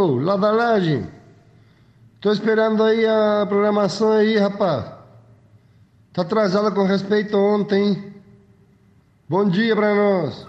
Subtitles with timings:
[0.00, 1.06] Alô, lá da laje.
[2.22, 4.86] Tô esperando aí a programação aí, rapaz.
[6.10, 8.14] Tá atrasada com respeito ontem.
[9.28, 10.46] Bom dia pra nós.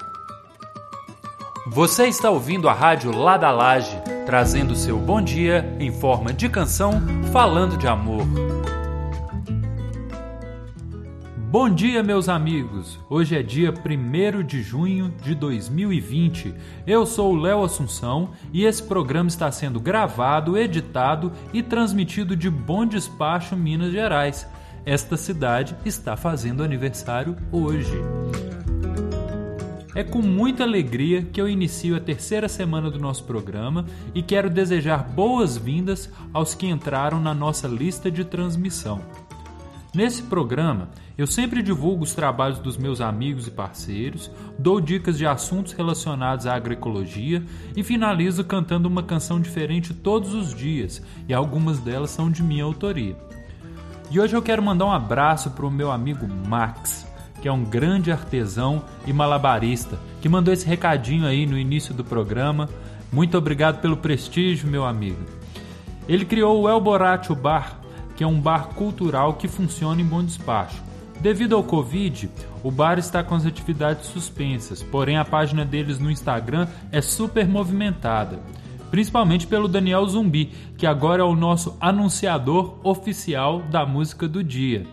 [1.68, 6.48] Você está ouvindo a rádio Lá da Laje, trazendo seu bom dia em forma de
[6.48, 6.94] canção,
[7.34, 8.26] falando de amor.
[11.52, 12.98] Bom dia, meus amigos!
[13.10, 16.56] Hoje é dia 1 de junho de 2020.
[16.88, 22.50] Eu sou o Léo Assunção e esse programa está sendo gravado, editado e transmitido de
[22.50, 24.48] Bom Despacho, Minas Gerais.
[24.86, 27.98] Esta cidade está fazendo aniversário hoje.
[29.94, 34.50] É com muita alegria que eu inicio a terceira semana do nosso programa e quero
[34.50, 39.02] desejar boas-vindas aos que entraram na nossa lista de transmissão.
[39.94, 40.88] Nesse programa,
[41.18, 46.48] eu sempre divulgo os trabalhos dos meus amigos e parceiros, dou dicas de assuntos relacionados
[46.48, 47.44] à agroecologia
[47.76, 52.64] e finalizo cantando uma canção diferente todos os dias, e algumas delas são de minha
[52.64, 53.18] autoria.
[54.10, 57.06] E hoje eu quero mandar um abraço para o meu amigo Max,
[57.42, 62.04] que é um grande artesão e malabarista, que mandou esse recadinho aí no início do
[62.04, 62.70] programa.
[63.12, 65.20] Muito obrigado pelo prestígio, meu amigo.
[66.08, 67.81] Ele criou o El Borracho Bar,
[68.22, 70.80] que é um bar cultural que funciona em bom despacho.
[71.20, 72.30] Devido ao Covid,
[72.64, 77.48] o bar está com as atividades suspensas, porém a página deles no Instagram é super
[77.48, 78.40] movimentada,
[78.92, 84.86] principalmente pelo Daniel Zumbi, que agora é o nosso anunciador oficial da música do dia.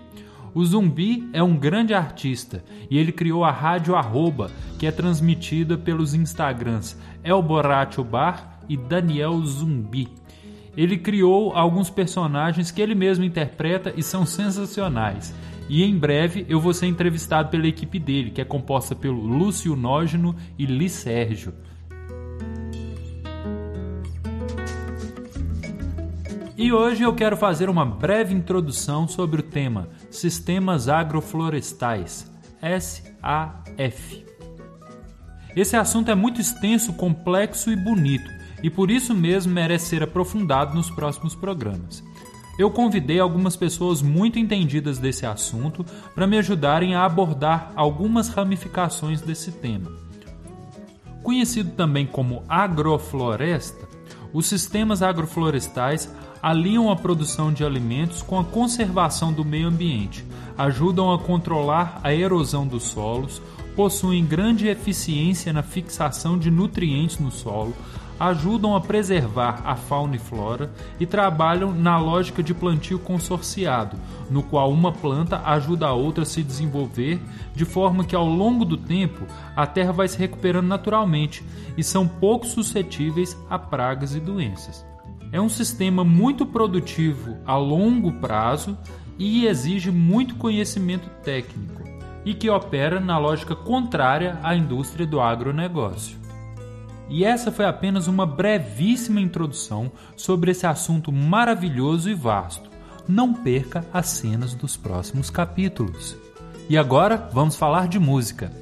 [0.55, 5.77] O Zumbi é um grande artista e ele criou a Rádio Arroba, que é transmitida
[5.77, 10.09] pelos Instagrams El Bar e Daniel Zumbi.
[10.79, 15.35] Ele criou alguns personagens que ele mesmo interpreta e são sensacionais.
[15.69, 19.75] E em breve eu vou ser entrevistado pela equipe dele, que é composta pelo Lúcio
[19.75, 21.53] Nógeno e Li Sérgio.
[26.57, 32.31] E hoje eu quero fazer uma breve introdução sobre o tema Sistemas Agroflorestais,
[32.63, 34.25] SAF.
[35.57, 40.75] Esse assunto é muito extenso, complexo e bonito, e por isso mesmo merece ser aprofundado
[40.75, 42.03] nos próximos programas.
[42.59, 49.21] Eu convidei algumas pessoas muito entendidas desse assunto para me ajudarem a abordar algumas ramificações
[49.21, 49.93] desse tema.
[51.23, 53.87] Conhecido também como agrofloresta,
[54.33, 60.25] os sistemas agroflorestais aliam a produção de alimentos com a conservação do meio ambiente,
[60.57, 63.41] ajudam a controlar a erosão dos solos,
[63.77, 67.75] possuem grande eficiência na fixação de nutrientes no solo,
[68.19, 73.97] ajudam a preservar a fauna e flora e trabalham na lógica de plantio consorciado,
[74.31, 77.21] no qual uma planta ajuda a outra a se desenvolver,
[77.55, 79.25] de forma que ao longo do tempo
[79.55, 81.45] a terra vai se recuperando naturalmente
[81.77, 84.85] e são pouco suscetíveis a pragas e doenças.
[85.31, 88.77] É um sistema muito produtivo a longo prazo
[89.19, 91.83] e exige muito conhecimento técnico,
[92.25, 96.17] e que opera na lógica contrária à indústria do agronegócio.
[97.09, 102.69] E essa foi apenas uma brevíssima introdução sobre esse assunto maravilhoso e vasto.
[103.09, 106.17] Não perca as cenas dos próximos capítulos.
[106.69, 108.53] E agora vamos falar de música.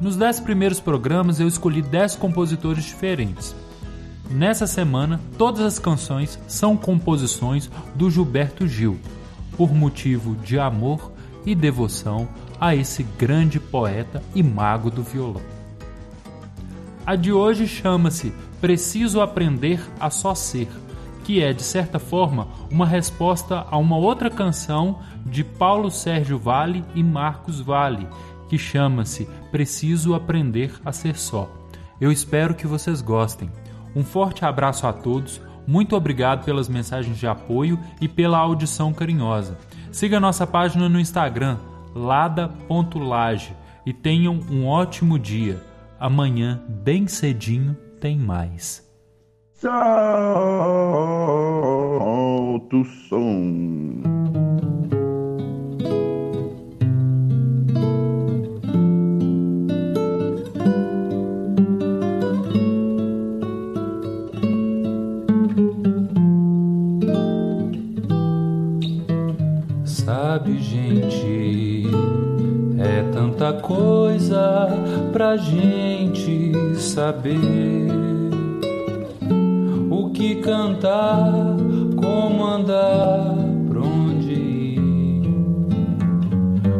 [0.00, 3.56] Nos dez primeiros programas eu escolhi dez compositores diferentes.
[4.30, 9.00] Nessa semana, todas as canções são composições do Gilberto Gil,
[9.56, 11.12] por motivo de amor
[11.48, 12.28] e devoção
[12.60, 15.40] a esse grande poeta e mago do violão.
[17.06, 20.68] A de hoje chama-se Preciso Aprender a Só Ser,
[21.24, 26.84] que é, de certa forma, uma resposta a uma outra canção de Paulo Sérgio Vale
[26.94, 28.06] e Marcos Vale,
[28.46, 31.50] que chama-se Preciso Aprender a Ser Só.
[31.98, 33.50] Eu espero que vocês gostem.
[33.96, 39.56] Um forte abraço a todos, muito obrigado pelas mensagens de apoio e pela audição carinhosa.
[39.90, 41.58] Siga nossa página no Instagram,
[41.94, 43.52] lada.lage
[43.84, 45.60] e tenham um ótimo dia.
[45.98, 48.86] Amanhã, bem cedinho, tem mais.
[49.54, 49.78] Solta
[52.76, 54.17] o som.
[75.18, 77.90] Pra gente saber.
[79.90, 81.56] O que cantar,
[81.96, 83.34] como andar,
[83.68, 84.80] pra onde ir.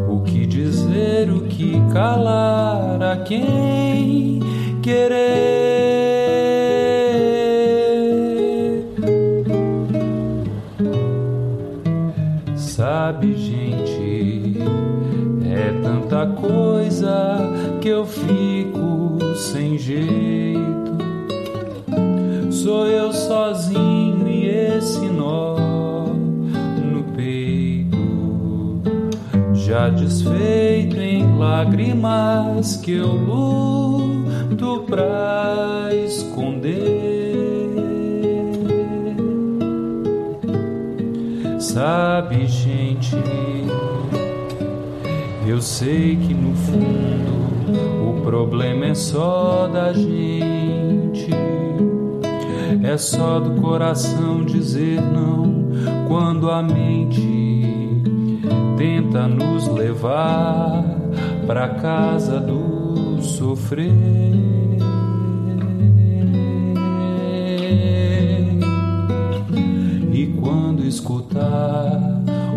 [0.08, 4.38] O que dizer, o que calar, a quem
[4.82, 5.18] querer.
[12.54, 14.58] Sabe, gente,
[15.44, 17.37] é tanta coisa
[17.88, 20.98] que eu fico sem jeito.
[22.50, 25.56] Sou eu sozinho e esse nó
[26.84, 28.82] no peito,
[29.54, 37.70] já desfeito em lágrimas que eu luto pra esconder.
[41.58, 43.16] Sabe, gente,
[45.46, 47.47] eu sei que no fundo
[48.28, 51.30] problema é só da gente.
[52.84, 55.64] É só do coração dizer não
[56.06, 57.64] quando a mente
[58.76, 60.84] tenta nos levar
[61.46, 63.92] pra casa do sofrer.
[70.12, 71.98] E quando escutar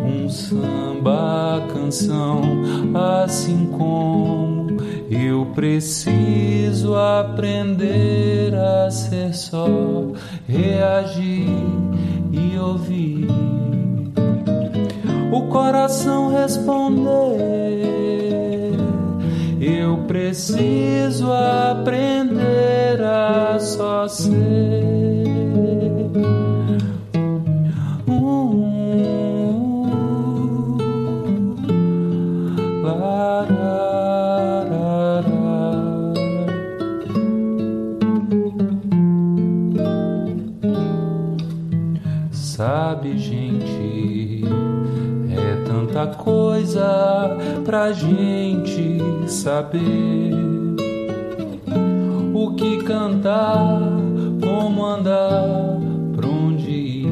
[0.05, 2.41] um samba canção,
[2.93, 4.40] assim como
[5.41, 9.65] eu preciso aprender a ser só,
[10.47, 11.47] reagir
[12.31, 13.27] e ouvir
[15.31, 17.09] o coração responder.
[19.59, 24.90] Eu preciso aprender a só ser.
[43.01, 44.43] Sabe, gente,
[45.31, 50.35] é tanta coisa pra gente saber.
[52.31, 53.81] O que cantar,
[54.39, 55.79] como andar,
[56.15, 57.11] pra onde ir.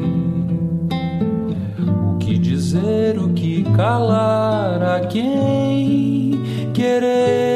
[2.06, 6.38] O que dizer, o que calar, a quem
[6.72, 7.50] querer.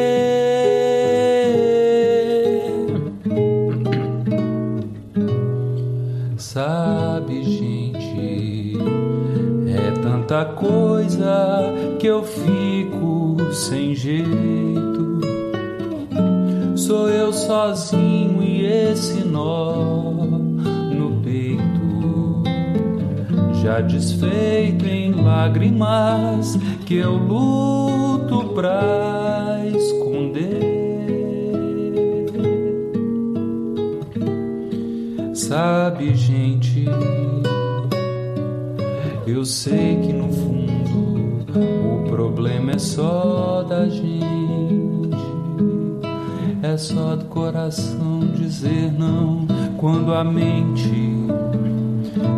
[6.36, 7.73] Sabe, gente,
[10.24, 15.20] tanta coisa que eu fico sem jeito.
[16.76, 22.42] Sou eu sozinho e esse nó no peito,
[23.62, 30.74] já desfeito em lágrimas que eu luto pra esconder.
[35.34, 36.86] Sabe, gente,
[39.26, 41.60] eu sei que no fundo
[41.94, 44.14] o problema é só da gente.
[46.62, 49.46] É só do coração dizer não
[49.78, 51.14] quando a mente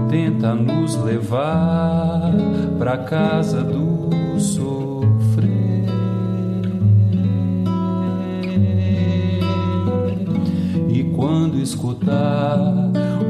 [0.09, 2.33] tenta nos levar
[2.79, 5.87] pra casa do sofrer.
[10.88, 12.59] E quando escutar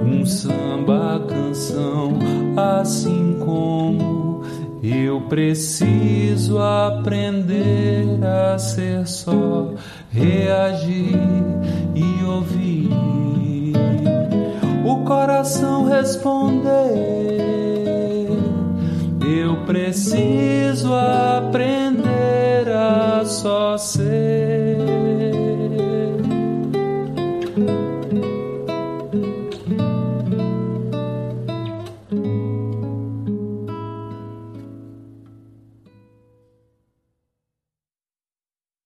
[0.05, 2.19] um samba canção,
[2.57, 4.43] assim como
[4.83, 9.75] eu preciso aprender a ser só,
[10.11, 11.19] reagir
[11.95, 12.91] e ouvir
[14.85, 17.27] o coração responder.
[19.39, 24.56] Eu preciso aprender a só ser.